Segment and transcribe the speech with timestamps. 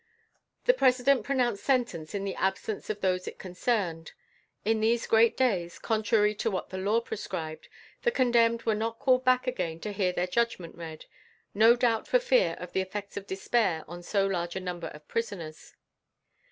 [0.65, 4.13] The President pronounced sentence in the absence of those it concerned.
[4.65, 7.69] In these great days, contrary to what the law prescribed,
[8.01, 11.05] the condemned were not called back again to hear their judgment read,
[11.53, 15.07] no doubt for fear of the effects of despair on so large a number of
[15.07, 15.75] prisoners.